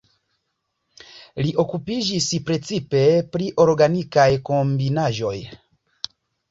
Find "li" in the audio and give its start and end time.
1.47-1.51